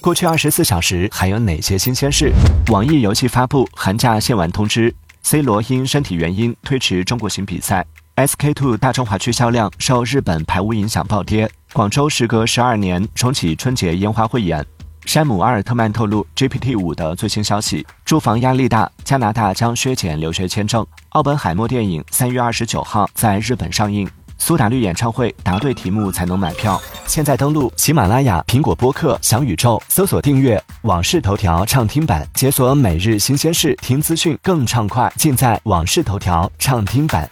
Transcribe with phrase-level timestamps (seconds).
[0.00, 2.32] 过去二十四小时还有哪些新鲜事？
[2.68, 7.84] 网易游戏发布寒假限玩通知，C 罗因身体原因推迟中国行比赛。
[8.16, 11.50] SK Two 大中华区销量受日本排污影响暴跌。
[11.72, 14.64] 广州时隔十二年重启春节烟花汇演。
[15.04, 20.86] 山姆阿尔特曼透露 GPT 五的最新消息：住房压力大，加拿大将削减留学签证。
[21.10, 24.08] 奥本海默电影三月二十九号在日本上映。
[24.48, 26.80] 苏打绿演唱会答对题目才能买票。
[27.06, 37.30] 现在登录喜马拉雅、苹果播客、小宇宙，搜索订阅《往事头条》畅听版，解锁每日新鲜事，听资讯更畅快，尽在《往事头条》畅听版。